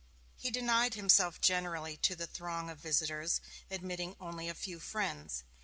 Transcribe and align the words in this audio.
He 0.35 0.49
denied 0.49 0.95
himself 0.95 1.39
generally 1.39 1.95
to 1.97 2.15
the 2.15 2.25
throng 2.25 2.71
of 2.71 2.79
visitors, 2.79 3.39
admitting 3.69 4.15
only 4.19 4.49
a 4.49 4.55
few 4.55 4.79
friends. 4.79 5.43